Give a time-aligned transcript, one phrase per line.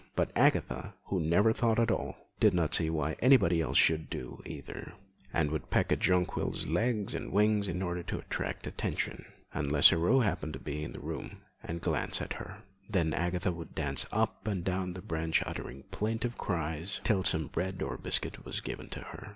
[0.15, 4.39] But Agatha, who never thought at all, did not see why anybody else should do
[4.39, 4.93] so either,
[5.31, 10.23] and would peck at Jonquil's legs and wings in order to attract attention, unless Aurore
[10.23, 12.63] happened to be in the room and glance at her.
[12.89, 17.83] Then Agatha would dance up and down the branch uttering plaintive cries, till some bread
[17.83, 19.29] or biscuit was given to her.